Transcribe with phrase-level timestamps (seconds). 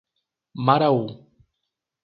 [0.65, 1.05] Maraú